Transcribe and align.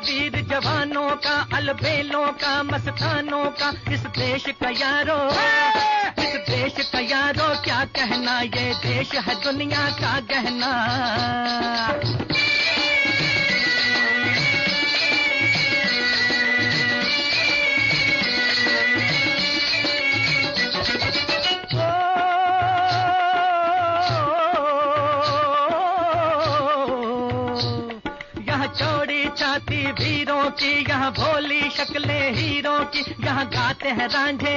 वीर 0.00 0.40
जवानों 0.50 1.08
का, 1.16 1.34
अलबेलों 1.56 2.26
का, 2.40 2.62
मस्तानों 2.62 3.44
का, 3.60 3.68
इस 3.92 4.00
देश 4.16 4.44
का 4.62 4.70
यारो 4.70 5.18
इस 6.22 6.34
देश 6.48 6.74
का 6.92 7.00
यारो 7.00 7.48
क्या 7.64 7.84
कहना 7.96 8.40
ये 8.40 8.72
देश 8.80 9.14
है 9.14 9.34
दुनिया 9.44 9.88
का 10.00 10.18
गहना? 10.30 12.29
चाहती 29.40 29.76
भीरों 29.92 30.50
की 30.50 30.70
यहाँ 30.88 31.10
भोली 31.12 31.60
शक्ले 31.70 32.18
हीरों 32.30 32.78
की 32.84 33.00
यहाँ 33.24 33.44
गाते 33.46 33.88
हैं 33.88 34.08
रांझे। 34.08 34.56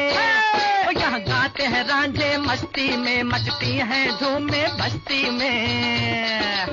यहाँ 0.99 1.19
गाते 1.19 1.63
हैं 1.63 1.83
रांझे 1.87 2.37
मस्ती 2.37 2.89
में 2.97 3.23
मचती 3.23 3.71
हैं 3.91 4.05
झूमे 4.19 4.63
बस्ती 4.79 5.29
में। 5.29 6.63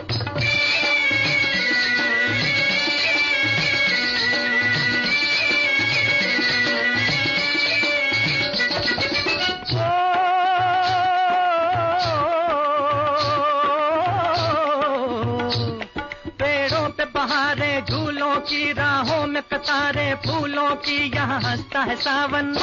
कतारे 19.52 20.14
फूलों 20.14 20.76
की 20.76 21.16
यहाँ 21.16 21.40
हंसता 21.40 21.80
है 21.80 21.96
सावन। 21.96 22.56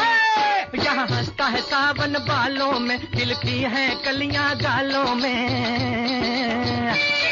यहाँ 0.75 1.07
हंसता 1.07 1.45
है 1.45 1.61
सावन 1.61 2.13
बालों 2.27 2.79
में 2.79 2.99
दिल 3.15 3.35
की 3.35 3.61
है 3.73 4.03
कलियाँ 4.05 4.55
गालों 4.55 5.15
में। 5.15 7.26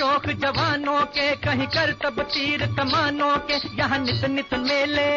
शौक 0.00 0.26
जवानों 0.42 1.00
के 1.12 1.24
कहीं 1.36 1.66
कर 1.66 1.92
तब 2.02 2.20
तीर 2.32 2.64
तमानों 2.78 3.36
के। 3.48 3.56
यहाँ 3.78 3.98
नित 3.98 4.24
नित 4.24 4.54
मेले 4.56 5.08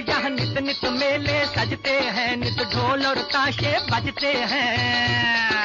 यहाँ 0.00 0.30
नित 0.30 0.58
नित 0.58 0.84
मेले। 0.90 1.44
सजते 1.46 1.98
हैं 2.16 2.36
नित 2.36 2.62
ढोल 2.72 3.06
और 3.06 3.18
ताशे 3.28 3.76
बजते 3.92 4.32
हैं। 4.52 5.59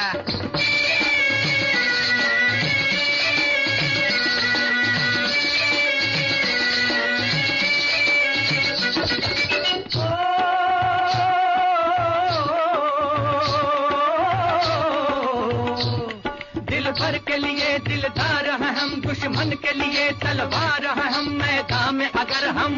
लिए 19.76 20.10
तलवार 20.12 20.86
हैं 20.98 21.10
हम 21.12 21.28
मैदान 21.32 21.94
में 21.94 22.10
अगर 22.10 22.48
हम, 22.48 22.72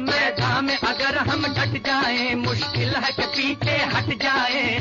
मैदान 0.00 0.64
में 0.64 0.78
अगर 0.78 1.18
हम 1.18 1.42
डट 1.42 1.76
जाए, 1.86 2.34
मुश्किल 2.34 2.94
है 2.96 3.12
कि 3.12 3.26
पीछे 3.36 3.76
हट 3.94 4.08
जाए। 4.22 4.78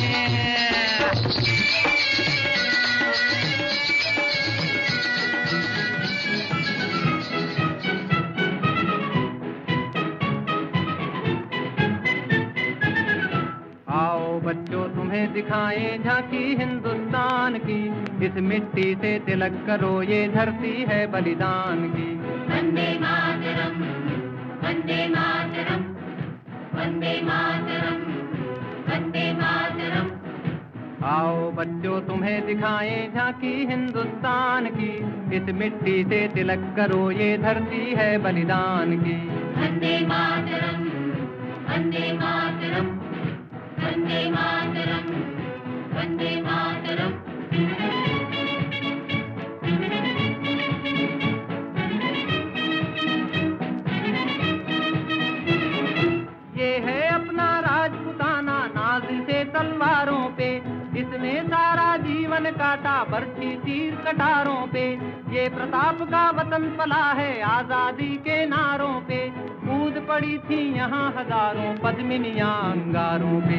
आओ 13.92 14.40
बच्चों, 14.40 14.84
तुम्हें 14.90 15.34
दिखाएँ 15.34 15.98
झांकी 15.98 16.46
हिंदुस्तान 16.56 17.58
की। 17.58 18.09
इस 18.24 18.36
मिट्टी 18.38 18.95
से 18.95 19.19
तिलक 19.19 19.54
करो 19.68 20.01
ये 20.01 20.27
धरती 20.27 20.86
है 20.89 21.07
बलिदान 21.07 21.89
की। 21.89 22.16
वंदे 22.50 22.88
मातरम् 23.00 23.81
वंदे 24.63 25.07
मातरम् 25.07 25.86
वंदे 26.75 27.21
मातरम् 27.24 28.04
वंदे 28.89 29.33
मातरम्। 29.33 30.10
आओ 31.04 31.51
बच्चों 31.51 32.01
तुम्हें 32.01 32.45
दिखाएँ 32.48 33.12
झांकी 33.13 33.66
हिंदुस्तान 33.66 34.65
की। 34.65 34.92
इस 35.38 35.44
मिट्टी 35.54 36.04
से 36.04 36.27
तिलक 36.27 36.74
करो 36.77 37.12
ये 37.12 37.38
धरती 37.38 37.83
है 37.98 38.18
बलिदान 38.18 38.98
की। 39.04 39.18
वंदे 39.62 40.06
मातरम् 40.06 40.86
वंदे 41.69 42.13
मातरम् 42.13 42.92
वंदे 43.83 44.30
मातरम् 44.31 45.10
वंदे 45.95 46.42
मातरम्। 46.42 46.88
काटा 62.69 62.98
बरछी 63.04 63.50
तीर 63.57 63.94
कटारों 64.06 64.62
पे। 64.68 64.81
ये 65.33 65.48
प्रताप 65.50 66.01
का 66.10 66.24
वतन 66.31 66.66
पला 66.77 67.06
है 67.12 67.30
आज़ादी 67.44 68.10
के 68.25 68.36
नारों 68.45 68.94
पे। 69.01 69.18
कूद 69.62 69.95
पड़ी 70.10 70.38
थी 70.39 70.60
यहाँ 70.75 71.07
हज़ारों 71.18 71.71
पद्मिनियाँ 71.77 72.51
अंगारों 72.71 73.39
पे। 73.42 73.57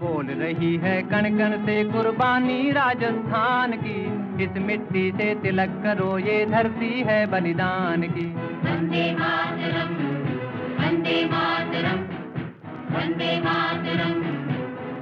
बोल 0.00 0.30
रही 0.40 0.74
है 0.76 0.94
कण 1.02 1.28
कण 1.38 1.56
से 1.66 1.76
कुर्बानी 1.84 2.70
राजस्थान 2.72 3.76
की। 3.76 4.00
इस 4.44 4.56
मिट्टी 4.62 5.10
से 5.12 5.34
तिलक 5.42 5.76
करो, 5.84 6.08
ये 6.20 6.44
धरती 6.46 6.92
है 7.02 7.18
बलिदान 7.26 8.02
की। 8.08 8.26
वंदे 8.64 9.04
मातरम् 9.12 9.94
वंदे 10.80 11.18
मातरम् 11.26 12.02
वंदे 12.94 13.30
मातरम् 13.40 14.24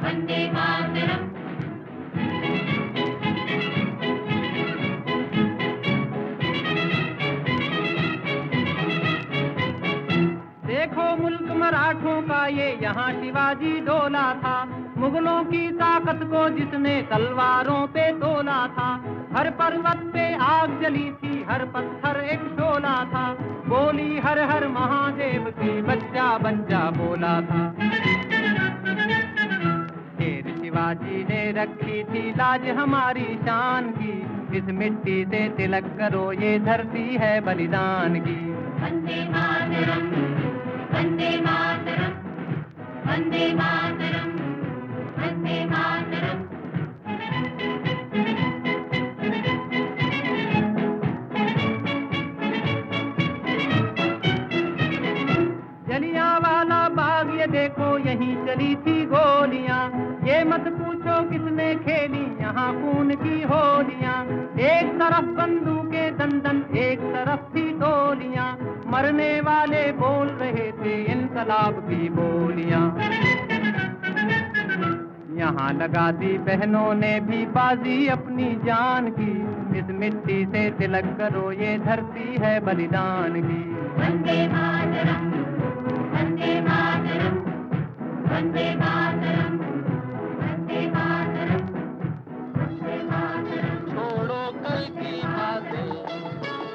वंदे 0.05 0.43
मातरम्। 0.53 1.33
यहाँ 12.85 13.13
शिवाजी 13.13 13.81
डोला 13.81 14.35
था। 14.35 14.69
मुगलों 14.97 15.45
की 15.45 15.69
ताकत 15.69 16.21
को 16.25 16.49
जिसने 16.49 17.03
तलवारों 17.03 17.87
पे 17.87 18.13
तोला 18.13 18.67
था। 18.67 18.89
हर 19.37 19.51
पर्वत 19.51 20.11
पे 20.15 20.35
आग 20.35 20.81
जली 20.83 21.11
थी, 21.11 21.47
हर 21.51 21.65
पत्थर 21.65 22.21
एक 22.21 22.41
शोला 22.41 23.05
था। 23.05 23.37
बोली 23.67 24.19
हर 24.19 24.39
हर 24.39 24.69
महादेव 24.69 25.55
की 25.59 25.83
बच्चा 25.83 26.39
बच्चा 26.39 26.79
बोला 26.79 27.41
था। 27.41 27.75
शेर 30.19 30.55
शिवाजी 30.63 31.25
ने 31.25 31.53
रखी 31.53 32.05
थी 32.05 32.31
लाज 32.31 32.69
हमारी 32.69 33.39
शान 33.43 33.85
की। 33.89 34.15
इस 34.59 34.65
मिट्टी 34.65 35.25
से 35.25 35.49
तिलक 35.49 35.85
करो, 35.99 36.33
ये 36.33 36.59
धरती 36.59 37.17
है 37.21 37.41
बलिदान 37.41 38.21
की। 38.21 38.53
वंदे 38.83 39.29
मातरम् 39.31 40.13
वंदे 40.95 41.41
मातरम्। 41.41 42.04
देखो, 57.45 57.99
यहीं 57.99 58.47
चली 58.47 58.75
थी 58.75 59.07
गोलियाँ। 59.07 59.91
ये 60.25 60.45
मत 60.45 60.65
पूछो, 60.69 61.31
किसने 61.31 61.75
खेली, 61.75 62.41
यहाँ 62.41 62.73
खून 62.73 63.15
की 63.15 63.43
होलियाँ। 63.43 64.25
एक 64.59 64.93
तरफ़ 64.95 65.25
बंदूकें 65.25 66.17
दंदन, 66.17 66.77
एक 66.77 67.01
तरफ़ 67.01 67.57
थी 67.57 67.73
गोलियाँ 67.73 68.59
मरने 68.87 69.41
वाले 69.41 69.93
बोल 69.93 70.27
रहे 70.27 70.73
थे, 70.73 71.05
इनकलाब 71.05 71.73
की 71.73 72.09
बोलियाँ। 72.09 72.94
यहाँ 75.45 75.73
लगा 75.73 76.11
दी 76.11 76.39
बहनों 76.39 76.95
ने 76.95 77.21
भी 77.21 77.47
बाजी 77.47 78.07
अपनी 78.07 78.61
जान 78.65 79.11
की। 79.11 79.55
इस 79.79 79.85
मिट्टी 79.91 80.45
से 80.45 80.71
तिलक 80.71 81.19
करो 81.19 81.53
ये 81.53 81.79
धरती 81.79 82.37
है 82.41 82.61
बलिदान 82.61 83.43
की। 83.43 83.75
मातरम् 83.99 84.49
मातरम् 84.53 85.33
मातरम् 86.69 87.39
मातरम् 90.95 91.69
वंदे 92.57 92.97
मातरम्। 93.05 93.91
छोड़ो 93.91 94.43
कल 94.65 94.83
की 94.97 95.23
बातें 95.27 95.91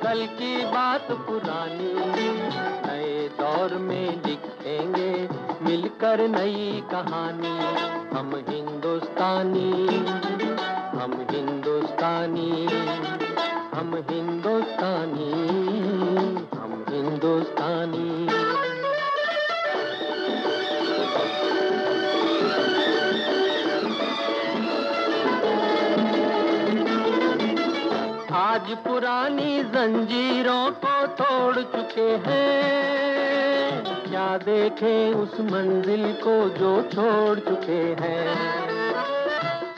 कल 0.04 0.26
की 0.38 0.66
बात 0.66 1.08
पुरानी। 1.26 1.94
नए 2.86 3.30
दौर 3.40 3.80
में 3.80 4.22
लिखेंगे 4.26 5.29
मिलकर 5.62 6.22
नई 6.28 6.84
कहानी, 6.92 7.56
हम 8.10 8.30
हिंदुस्तानी 8.50 9.72
हम 11.00 11.14
हिंदुस्तानी 11.32 12.52
हम 13.74 13.94
हिंदुस्तानी 14.10 15.32
हम 16.56 16.86
हिंदुस्तानी। 16.90 18.08
आज 28.40 28.72
पुरानी 28.86 29.64
जंजीरों 29.74 30.66
को 30.86 30.96
तोड़ 31.16 31.56
चुके 31.56 32.10
हैं। 32.28 33.29
क्या 34.10 34.38
देखें 34.38 35.14
उस 35.14 35.34
मंजिल 35.40 36.14
को 36.14 36.50
जो 36.50 36.82
छोड़ 36.82 37.40
चुके 37.40 38.04
हैं। 38.04 38.38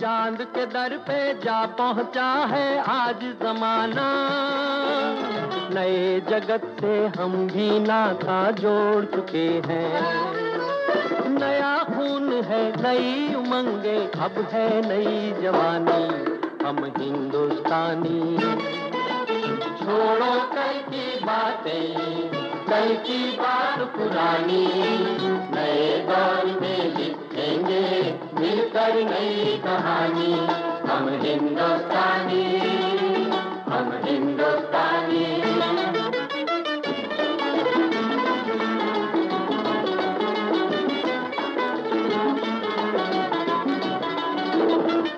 चाँद 0.01 0.41
के 0.41 0.65
दर 0.65 0.97
पे 0.97 1.33
जा 1.33 1.65
पहुँचा 1.65 2.45
है 2.45 2.79
आज 2.79 3.19
जमाना। 3.21 4.27
नए 5.73 6.21
जगत 6.29 6.77
से 6.81 7.07
हम 7.07 7.47
भी 7.47 7.79
नाता 7.79 8.51
जोड़ 8.51 9.05
चुके 9.05 9.61
हैं। 9.67 10.31
नया 11.29 11.83
खून 11.83 12.33
है, 12.33 12.81
नई 12.81 13.33
उमंगे, 13.35 14.11
अब 14.19 14.47
है 14.51 14.81
नई 14.87 15.41
जवानी। 15.41 16.31
हम 16.65 16.93
हिंदुस्तानी। 16.97 18.37
छोड़ो 19.77 20.39
कल 20.39 20.81
की 20.89 21.25
बातें। 21.25 22.60
कल 22.71 22.95
की 22.95 23.31
बात 23.31 23.79
पुरानी, 23.79 24.67
नए 25.55 25.97
दौर 25.99 26.45
में 26.61 26.97
लिखेंगे, 26.97 27.87
मिलकर 28.39 28.93
नई 28.95 29.61
कहानी। 29.65 30.33
हम 30.89 31.09
हिंदुस्तानी 31.21 32.45
हम 33.71 33.91
हिंदुस्तानी। 34.03 35.41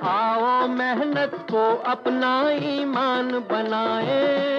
आओ 0.08 0.68
मेहनत 0.68 1.48
को 1.52 1.76
अपना 1.76 2.50
ईमान 2.50 3.32
बनाए। 3.32 4.54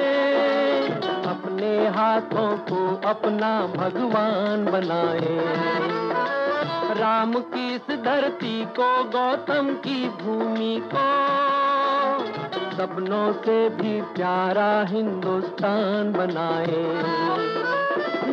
अपने 1.65 1.89
हाथों 1.89 2.57
को 2.57 3.09
अपना 3.09 3.67
भगवान 3.67 4.65
बनाए। 4.65 5.39
राम 7.01 7.33
की 7.35 7.75
इस 7.75 7.91
धरती 7.91 8.65
को, 8.65 9.05
गौतम 9.05 9.75
की 9.75 10.09
भूमि 10.09 10.83
को, 10.95 11.07
सपनों 12.77 13.33
से 13.33 13.69
भी 13.69 14.01
प्यारा 14.03 14.83
हिंदुस्तान 14.83 16.13
बनाए। 16.13 16.85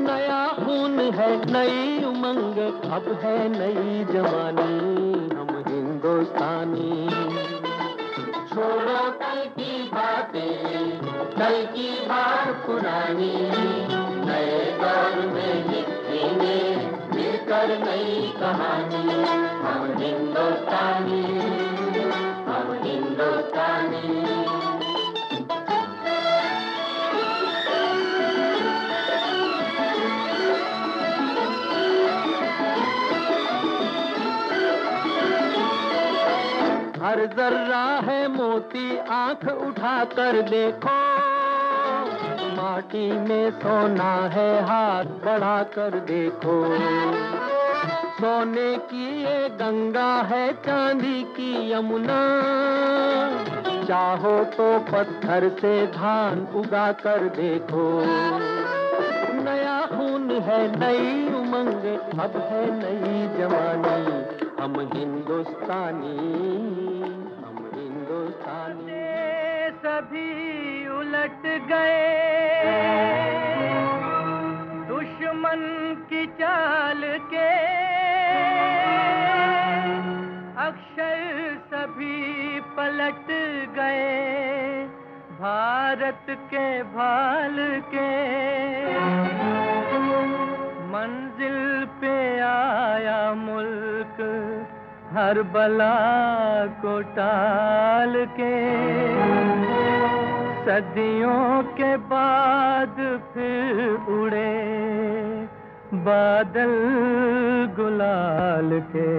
नया 0.01 0.47
खून 0.47 0.99
है, 0.99 1.51
नई 1.51 2.03
उमंग, 2.03 2.57
अब 2.91 3.19
है 3.23 3.49
नई 3.49 4.05
जवानी, 4.13 5.35
हम 5.35 5.63
हिंदुस्तानी। 5.67 7.60
छोड़ो 8.51 9.01
कल 9.19 9.37
की 9.49 9.75
बातें, 9.89 10.97
कल 11.35 11.53
की 11.67 11.89
बात 12.07 12.47
पुरानी। 12.65 13.31
नए 14.25 14.57
दौर 14.81 15.15
में 15.27 15.69
लिखेंगे, 15.69 16.59
मिलकर 17.13 17.77
नई 17.85 18.31
कहानी। 18.39 19.03
हम 19.63 19.87
हिंदुस्तानी 19.99 21.23
हम 22.49 22.77
हिंदुस्तानी। 22.83 24.19
हर 37.01 37.19
जर्रा 37.27 37.85
है 38.05 38.20
मोती 38.51 38.97
आँख 38.97 39.47
उठा 39.47 40.05
कर 40.05 40.41
देखो। 40.41 40.89
माटी 42.61 43.11
में 43.11 43.51
सोना 43.51 44.13
है, 44.13 44.63
हाथ 44.63 45.03
बढ़ा 45.03 45.63
कर 45.63 45.89
देखो। 45.89 46.65
सोने 48.11 48.77
की 48.77 49.23
ये 49.23 49.49
गंगा 49.49 50.21
है, 50.21 50.53
चांदी 50.53 51.23
की 51.23 51.71
यमुना। 51.71 52.41
चाहो 53.87 54.43
तो 54.43 54.79
पत्थर 54.79 55.49
से 55.61 55.87
धान 55.87 56.47
उगा 56.55 56.91
कर 56.91 57.17
देखो। 57.17 58.01
नया 59.43 59.85
खून 59.85 60.31
है, 60.31 60.79
नई 60.79 61.33
उमंग, 61.33 61.99
अब 62.19 62.37
है 62.37 62.71
नई 62.71 63.37
जवानी। 63.37 64.41
हम 64.63 64.89
हिंदुस्तानी। 64.93 66.80
हिंदुस्तानी 68.71 69.69
सभी 69.83 70.87
उलट 70.87 71.45
गए। 71.67 72.05
दुश्मन 74.89 75.63
की 76.09 76.25
चाल 76.25 77.01
के 77.33 77.49
अक्षर 80.61 81.19
सभी 81.73 82.59
पलट 82.77 83.27
गए। 83.75 84.87
भारत 85.41 86.25
के 86.29 86.83
भाल 86.83 87.55
के 87.95 88.09
हर 95.13 95.41
बला 95.53 95.95
को 96.81 96.91
टाल 97.15 98.13
के 98.39 98.51
सदियों 100.65 101.63
के 101.73 101.97
बाद 101.97 102.95
फिर 103.33 103.81
उड़े 104.13 104.53
बादल 106.05 106.73
गुलाल 107.75 108.69
के। 108.95 109.09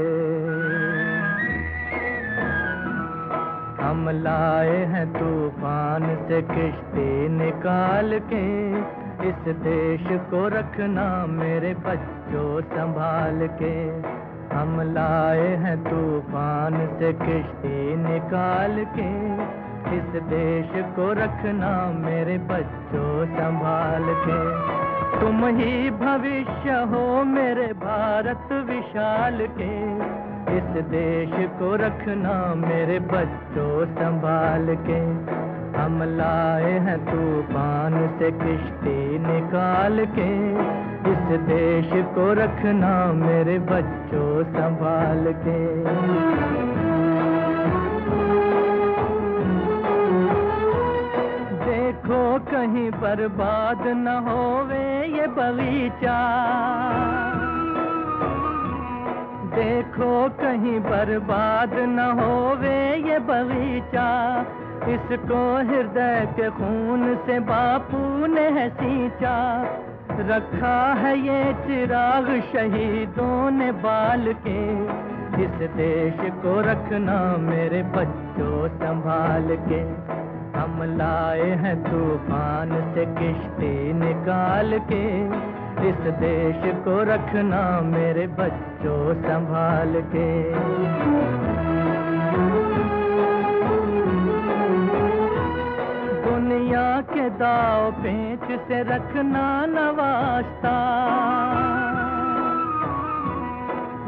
हम 3.82 4.08
लाए 4.22 4.76
हैं 4.86 5.06
तूफ़ान 5.12 6.08
से 6.28 6.42
किश्ती 6.42 7.28
निकाल 7.28 8.18
के, 8.32 8.44
इस 9.28 9.54
देश 9.60 10.06
को 10.30 10.48
रखना 10.48 11.08
मेरे 11.26 11.74
बच्चों 11.74 12.60
संभाल 12.70 13.46
के। 13.62 13.76
हम 14.52 14.80
लाए 14.94 15.48
हैं 15.56 15.84
तूफ़ान 15.84 16.74
से 16.98 17.12
किश्ती 17.12 17.96
निकाल 17.96 18.84
के। 18.98 19.10
इस 19.96 20.22
देश 20.22 20.70
को 20.74 21.12
रखना 21.12 21.92
मेरे 21.94 22.38
बच्चों 22.38 23.26
संभाल 23.26 24.04
के। 24.26 24.40
तुम 25.20 25.46
ही 25.46 25.90
भविष्य 25.90 26.70
हो 26.70 27.24
मेरे 27.24 27.66
भारत 27.66 28.52
विशाल 28.52 29.46
के। 29.58 29.72
इस 30.56 30.84
देश 30.84 31.30
को 31.58 31.74
रखना 31.76 32.54
मेरे 32.54 32.98
बच्चों 33.00 33.86
संभाल 33.86 34.66
के। 34.90 35.00
हम 35.76 36.02
लाए 36.16 36.72
हैं 36.78 36.98
तूफ़ान 37.06 37.94
से 38.18 38.30
किश्ती 38.30 39.18
निकाल 39.18 40.04
के। 40.18 40.30
इस 41.12 41.24
देश 41.40 41.90
को 42.14 42.32
रखना 42.32 42.90
मेरे 43.12 43.58
बच्चों 43.70 44.44
संभाल 44.44 45.32
के। 45.42 45.58
देखो 51.64 52.22
कहीं 52.50 52.90
बर्बाद 52.90 53.86
न 53.96 54.16
होवे 54.28 54.84
ये 55.16 55.26
बगीचा। 55.26 56.18
देखो 59.54 60.12
कहीं 60.38 60.78
बर्बाद 60.80 61.74
न 61.74 62.10
होवे 62.20 62.78
ये 63.08 63.18
बगीचा। 63.18 64.08
इसको 64.82 65.40
हृदय 65.68 66.28
के 66.36 66.50
खून 66.50 67.14
से 67.26 67.38
बापू 67.40 68.26
ने 68.26 68.68
सींचा। 68.68 69.36
रखा 70.20 70.92
है 70.92 71.18
ये 71.18 71.52
चिराग 71.54 72.26
शहीदों 72.52 73.50
ने 73.50 73.72
बाल 73.72 74.32
के। 74.46 74.58
इस 75.42 75.70
देश 75.70 76.18
को 76.20 76.60
रखना 76.60 77.36
मेरे 77.36 77.82
बच्चों 77.82 78.68
संभाल 78.68 79.56
के। 79.68 79.80
हम 80.58 80.82
लाए 80.98 81.48
हैं 81.62 81.76
तूफ़ान 81.82 82.94
से 82.94 83.06
किश्ती 83.06 83.92
निकाल 83.92 84.78
के। 84.92 85.04
इस 85.88 86.02
देश 86.16 86.74
को 86.84 87.02
रखना 87.02 87.80
मेरे 87.80 88.26
बच्चों 88.26 89.14
संभाल 89.14 90.00
के। 90.16 90.32
के 97.02 97.30
दाव 97.30 97.92
पेच 97.92 98.60
से 98.60 98.82
रखना 98.82 99.66
नवास्ता 99.66 100.76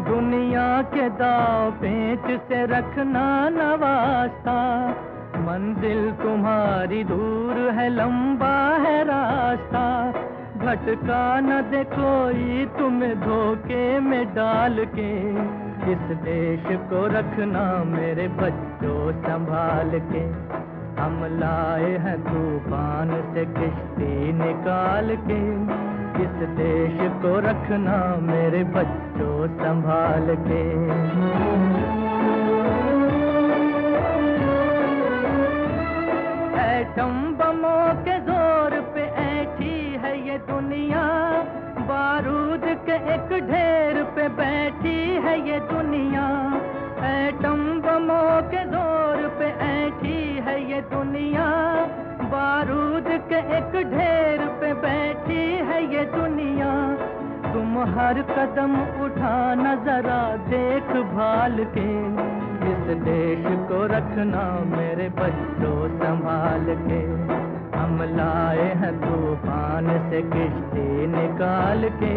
दुनिया 0.08 0.82
के 0.82 1.08
दाव 1.08 1.70
पेच 1.70 2.40
से 2.40 2.66
रखना 2.66 3.48
नवास्ता 3.48 4.88
मंजिल 5.36 6.12
तुम्हारी 6.12 7.04
दूर 7.04 7.70
है, 7.70 7.88
लंबा 7.88 8.76
है 8.76 9.04
रास्ता। 9.04 10.12
भटका 10.58 11.40
न 11.40 11.62
दे 11.70 11.84
कोई 11.84 12.66
तुम्हें 12.78 13.20
धोखे 13.20 14.00
में 14.00 14.34
डाल 14.34 14.84
के। 14.98 15.30
इस 15.92 15.98
देश 15.98 16.64
को 16.70 17.06
रखना 17.06 17.84
मेरे 17.84 18.28
बच्चों 18.28 19.12
संभाल 19.12 19.90
के। 20.12 20.24
हम 21.04 21.25
लाए 21.30 21.88
हैं 22.02 22.16
तूफ़ान 22.25 23.11
से 23.32 23.42
किश्ती 23.56 24.32
निकाल 24.34 25.08
के। 25.25 25.40
इस 26.25 26.37
देश 26.58 26.94
को 27.23 27.32
रखना 27.46 27.96
मेरे 28.23 28.62
बच्चों 28.76 29.34
संभाल 29.58 30.34
के। 30.46 30.62
एटम 36.64 37.12
बमों 37.37 37.84
के 38.06 38.18
ज़ोर 38.30 38.80
पे 38.94 39.04
ऐठी 39.25 39.76
है 40.04 40.14
ये 40.28 40.38
दुनिया। 40.49 41.04
बारूद 41.84 42.64
के 42.88 42.96
एक 43.14 43.38
ढेर 43.50 44.02
पे 44.16 44.28
बैठी 44.40 44.99
है 45.26 45.37
ये 45.50 45.61
दुनिया। 45.73 46.26
एटम 47.12 47.62
बमों 47.82 48.30
के 48.50 48.64
ज़ोर 48.66 49.28
पे 49.38 49.52
ऐठी 49.64 50.13
है 50.44 50.56
ये 50.70 50.80
दुनिया। 50.92 51.46
बारूद 52.30 53.08
के 53.28 53.38
एक 53.56 53.72
ढेर 53.90 54.46
पे 54.60 54.72
बैठी 54.82 55.42
है 55.66 55.82
ये 55.94 56.04
दुनिया। 56.04 56.70
तुम 57.52 57.78
हर 57.94 58.20
कदम 58.30 58.74
उठा 59.04 59.36
नजरा 59.54 60.20
देख 60.48 60.90
भाल 61.12 61.64
के। 61.76 61.88
इस 62.64 62.84
देश 63.00 63.44
को 63.68 63.84
रखना 63.86 64.44
मेरे 64.68 65.08
बच्चों 65.18 65.78
संभाल 65.98 66.66
के। 66.82 67.00
हम 67.78 68.02
लाए 68.10 68.68
हैं 68.74 68.92
तूफ़ान 69.00 69.88
से 70.10 70.22
किश्ती 70.34 71.06
निकाल 71.06 71.88
के। 72.02 72.14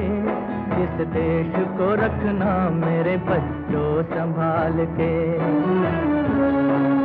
इस 0.84 1.08
देश 1.08 1.54
को 1.78 1.94
रखना 1.96 2.54
मेरे 2.76 3.18
बच्चों 3.30 3.92
संभाल 4.12 4.86
के। 5.00 6.97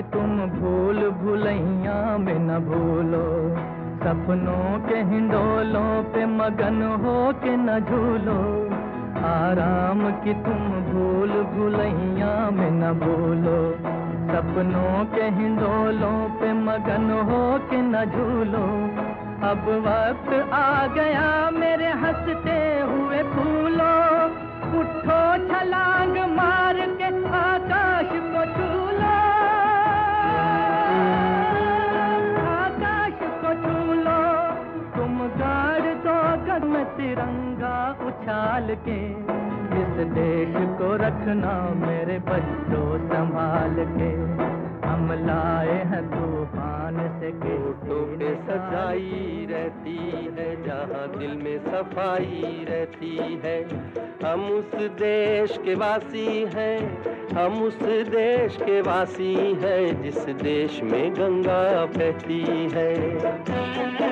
की 0.00 0.06
तुम 0.12 0.36
भूल 0.36 1.10
भुलैया 1.10 2.18
में 2.18 2.38
न 2.38 2.58
भूलो। 2.58 3.24
सपनों 3.98 4.88
के 4.88 4.94
हिंडोलों 4.94 6.02
पे 6.02 6.26
मगन 6.26 6.82
हो 7.04 7.32
के 7.32 7.56
न 7.56 7.80
झूलो। 7.80 8.38
आराम 9.26 10.10
की 10.10 10.34
तुम 10.34 10.58
भूल 10.92 11.28
भुलैया 11.28 12.50
में 12.50 12.70
न 12.70 12.92
भूलो। 12.92 13.72
सपनों 14.32 15.04
के 15.04 15.22
हिंडोलों 15.22 16.28
पे 16.28 16.52
मगन 16.52 17.10
हो 17.30 17.58
के 17.70 17.76
न 17.76 18.04
झूलो। 18.04 18.66
अब 19.50 19.68
वक्त 19.86 20.52
आ 20.52 20.86
गया 20.86 21.50
मेरे 21.50 21.88
हँसते 21.88 22.80
हुए 22.80 23.22
फूलो। 23.22 24.00
उठो 24.80 25.48
छलांग 25.48 26.36
मार 26.36 26.69
रखना 41.20 41.54
मेरे 41.76 42.18
बच्चों 42.18 42.98
संभाल 43.08 43.74
के। 43.88 44.08
हम 44.86 45.12
लाए 45.26 45.74
हैं 45.90 46.02
तूफ़ान 46.08 46.96
से 47.20 47.28
होठों 47.40 48.00
पे 48.12 48.30
सजाई 48.46 49.46
रहती 49.50 49.96
है 50.36 50.48
जहाँ 50.64 51.06
दिल 51.18 51.36
में 51.36 51.58
सफ़ाई 51.66 52.64
रहती 52.68 53.16
है। 53.44 53.56
हम 54.24 54.44
उस 54.50 54.74
देश 55.00 55.58
के 55.64 55.74
वासी 55.74 56.26
हैं 56.54 56.78
हम 57.36 57.62
उस 57.62 57.78
देश 58.08 58.56
के 58.62 58.80
वासी 58.80 59.34
हैं 59.62 60.02
जिस 60.02 60.24
देश 60.42 60.80
में 60.82 61.12
गंगा 61.12 61.84
बहती 61.96 62.42
है। 62.72 64.09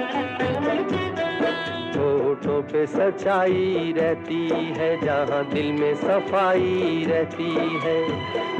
पे 2.72 2.86
सच्चाई 2.86 3.94
रहती 3.96 4.48
है, 4.48 5.00
जहाँ 5.00 5.44
दिल 5.50 5.72
में 5.72 5.94
सफ़ाई 5.94 7.04
रहती 7.08 7.50
है। 7.84 7.98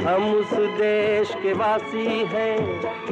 हम 0.03 0.33
उस 0.33 0.53
देश 0.53 1.33
के 1.35 1.53
वासी 1.53 2.07
हैं, 2.33 2.57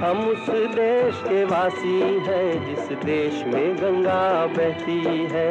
हम 0.01 0.19
उस 0.27 0.49
देश 0.75 1.21
के 1.23 1.43
वासी 1.45 1.99
हैं, 2.27 2.49
जिस 2.65 2.97
देश 2.97 3.43
में 3.47 3.75
गंगा 3.77 4.45
बहती 4.45 5.27
है। 5.31 5.47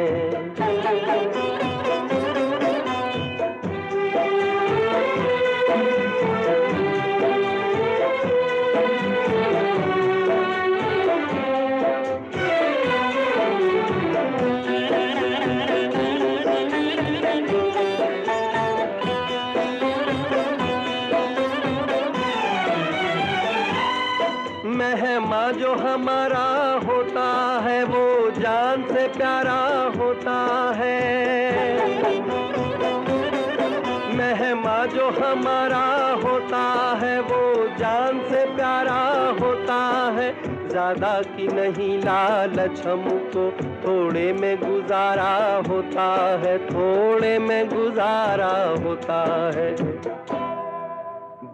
ज़्यादा 40.87 41.21
की 41.21 41.47
नहीं, 41.47 41.97
लालच 41.99 42.85
हमको 42.87 43.49
थोड़े 43.81 44.31
में 44.33 44.57
गुजारा 44.57 45.33
होता 45.69 46.05
है, 46.39 46.57
थोड़े 46.67 47.39
में 47.39 47.69
गुजारा 47.69 48.53
होता 48.83 49.17
है। 49.55 49.71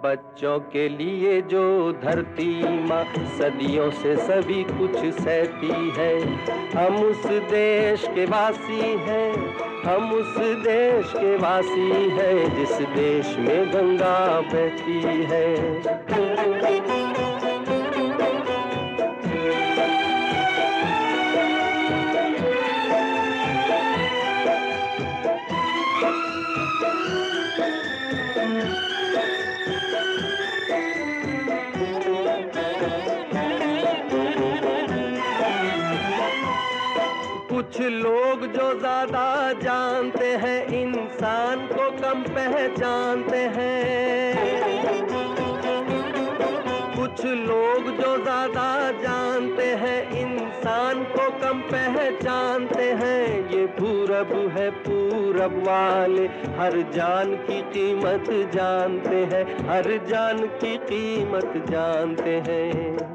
बच्चों 0.03 0.59
के 0.59 0.87
लिए 0.89 1.41
जो 1.41 1.91
धरती 1.93 2.47
माँ, 2.87 3.03
सदियों 3.39 3.89
से 3.91 4.15
सभी 4.17 4.63
कुछ 4.63 4.97
सहती 5.15 5.91
है। 5.97 6.13
हम 6.75 6.95
उस 6.95 7.25
देश 7.51 8.05
के 8.07 8.25
वासी 8.25 8.81
हैं, 9.07 9.31
हम 9.83 10.11
उस 10.11 10.37
देश 10.63 11.13
के 11.15 11.35
वासी 11.37 11.89
हैं, 12.11 12.55
जिस 12.55 12.77
देश 12.91 13.35
में 13.39 13.73
गंगा 13.73 14.41
बहती 14.53 15.01
है। 15.31 17.12
पहचानते 42.43 43.37
हैं। 43.37 44.33
कुछ 46.97 47.25
लोग 47.25 47.89
जो 47.97 48.17
ज़्यादा 48.23 48.91
जानते 49.01 49.65
हैं, 49.65 49.99
इंसान 50.11 51.03
को 51.03 51.29
कम 51.39 51.59
पहचानते 51.61 52.83
हैं। 52.83 53.49
ये 53.49 53.65
पूरब 53.65 54.33
है, 54.57 54.69
पूरब 54.71 55.57
वाले, 55.67 56.27
हर 56.59 56.81
जान 56.95 57.35
की 57.35 57.61
कीमत 57.71 58.29
जानते 58.53 59.23
हैं, 59.33 59.43
हर 59.69 59.91
जान 60.09 60.45
की 60.57 60.77
कीमत 60.77 61.65
जानते 61.69 62.39
हैं। 62.49 63.12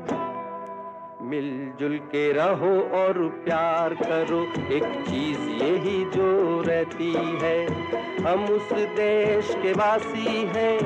मिलजुल 1.28 1.96
के 1.98 2.32
रहो 2.32 2.70
और 2.98 3.18
प्यार 3.44 3.94
करो। 3.94 4.42
एक 4.74 4.84
चीज़ 5.08 5.40
यही 5.62 6.04
जो 6.04 6.28
रहती 6.62 7.12
है, 7.42 7.66
हम 8.24 8.44
उस 8.44 8.72
देश 8.72 9.54
के 9.54 9.72
वासी 9.72 10.44
हैं, 10.56 10.78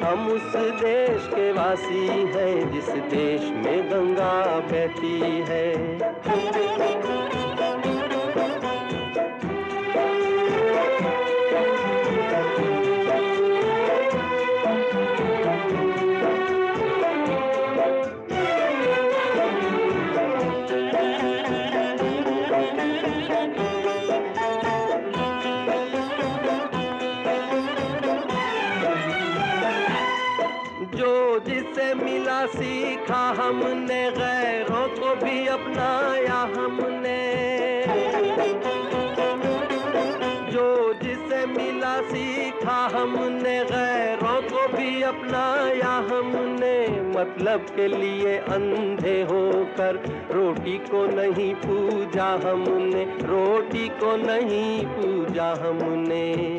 हम 0.00 0.26
उस 0.28 0.56
देश 0.80 1.26
के 1.26 1.52
वासी 1.52 2.06
हैं, 2.06 2.72
जिस 2.72 2.88
देश 2.88 3.50
में 3.50 3.90
गंगा 3.90 4.60
बहती 4.72 5.20
है। 5.48 5.68
हमने 33.50 34.10
गैरों 34.10 34.88
को 34.88 35.26
भी 35.26 35.46
अपनाया 35.46 36.34
हमने। 36.34 37.20
जो 40.52 40.94
जिसे 41.02 41.46
मिला 41.46 42.00
सीखा 42.02 42.90
हमने, 42.94 43.64
गैरों 43.64 44.42
को 44.42 44.76
भी 44.76 45.02
अपनाया 45.02 45.92
हमने। 45.92 47.00
मतलब 47.20 47.60
के 47.60 47.88
लिए 47.88 48.38
अंधे 48.38 49.22
होकर 49.22 49.94
रोटी 50.30 50.78
को 50.78 51.06
नहीं 51.06 51.54
पूजा 51.54 52.40
हमने, 52.44 53.04
रोटी 53.04 53.88
को 53.88 54.16
नहीं 54.16 54.86
पूजा 54.86 55.50
हमने। 55.50 56.58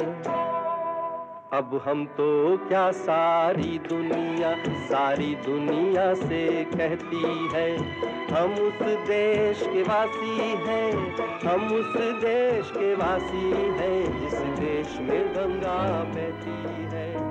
अब 1.53 1.81
हम 1.85 2.05
तो 2.05 2.57
क्या 2.57 2.91
सारी 2.91 3.79
दुनिया 3.79 4.53
सारी 4.67 5.35
दुनिया 5.35 6.13
से 6.13 6.63
कहती 6.63 7.49
है। 7.53 7.77
हम 8.27 8.53
उस 8.53 8.81
देश 9.07 9.63
के 9.63 9.83
वासी 9.83 10.37
हैं, 10.39 11.15
हम 11.43 11.65
उस 11.73 11.95
देश 11.97 12.71
के 12.71 12.95
वासी 12.95 13.51
हैं, 13.79 14.19
जिस 14.19 14.33
देश 14.33 14.97
में 15.01 15.35
गंगा 15.35 16.03
बहती 16.03 16.95
है। 16.95 17.30